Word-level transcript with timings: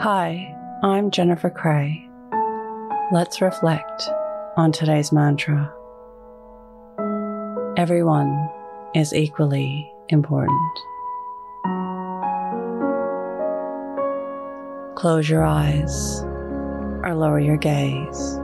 Hi, 0.00 0.54
I'm 0.84 1.10
Jennifer 1.10 1.50
Cray. 1.50 2.08
Let's 3.10 3.40
reflect 3.40 4.08
on 4.56 4.70
today's 4.70 5.10
mantra. 5.10 5.74
Everyone 7.76 8.48
is 8.94 9.12
equally 9.12 9.92
important. 10.08 10.78
Close 14.94 15.28
your 15.28 15.42
eyes 15.44 16.22
or 17.02 17.16
lower 17.16 17.40
your 17.40 17.56
gaze. 17.56 18.38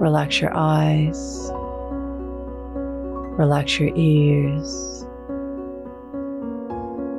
Relax 0.00 0.40
your 0.40 0.50
eyes, 0.52 1.48
relax 3.38 3.78
your 3.78 3.92
ears, 3.94 4.97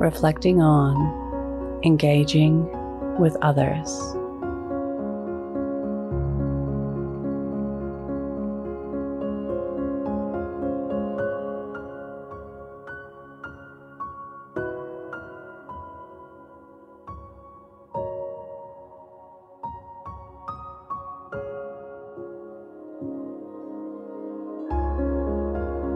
reflecting 0.00 0.62
on 0.62 0.96
engaging 1.84 2.66
with 3.20 3.36
others. 3.42 4.16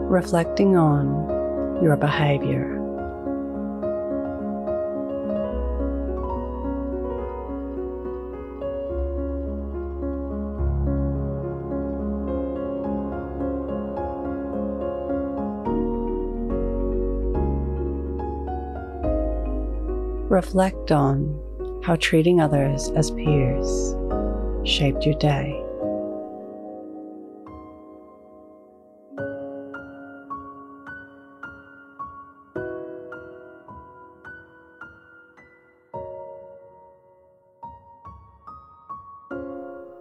reflecting 0.07 0.77
on 0.77 1.83
your 1.83 1.97
behavior. 1.97 2.74
Reflect 20.29 20.91
on 20.91 21.39
how 21.83 21.95
treating 21.97 22.41
others 22.41 22.89
as 22.95 23.11
peers 23.11 23.95
shaped 24.63 25.05
your 25.05 25.13
day. 25.19 25.61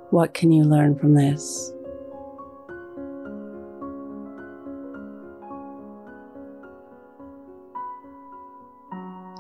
What 0.09 0.33
can 0.33 0.53
you 0.53 0.65
learn 0.65 0.99
from 0.99 1.15
this? 1.15 1.74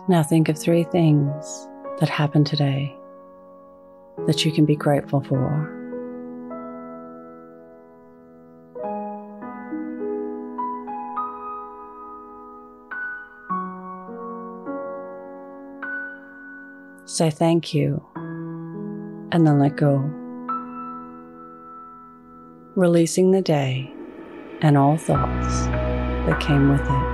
Now 0.06 0.22
think 0.22 0.50
of 0.50 0.58
three 0.58 0.84
things 0.84 1.66
that 1.98 2.10
happened 2.10 2.46
today 2.46 2.94
that 4.26 4.44
you 4.44 4.52
can 4.52 4.66
be 4.66 4.76
grateful 4.76 5.22
for. 5.22 5.70
Say 17.06 17.30
thank 17.30 17.72
you 17.72 18.04
and 18.14 19.46
then 19.46 19.58
let 19.58 19.76
go 19.76 19.98
releasing 22.76 23.30
the 23.30 23.40
day 23.40 23.90
and 24.60 24.76
all 24.76 24.98
thoughts 24.98 25.66
that 26.26 26.40
came 26.40 26.70
with 26.70 26.82
it. 26.82 27.13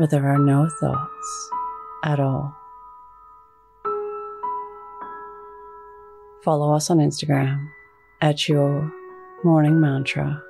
where 0.00 0.06
there 0.06 0.26
are 0.26 0.38
no 0.38 0.66
thoughts 0.80 1.50
at 2.04 2.18
all. 2.18 2.56
Follow 6.42 6.72
us 6.74 6.88
on 6.88 6.96
Instagram 6.96 7.68
at 8.22 8.48
your 8.48 8.90
morning 9.44 9.78
mantra 9.78 10.42